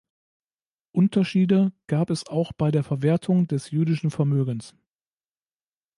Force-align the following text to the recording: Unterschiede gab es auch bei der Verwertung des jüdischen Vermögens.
Unterschiede 0.93 1.73
gab 1.85 2.09
es 2.09 2.25
auch 2.25 2.53
bei 2.53 2.71
der 2.71 2.83
Verwertung 2.83 3.47
des 3.47 3.69
jüdischen 3.69 4.09
Vermögens. 4.09 4.75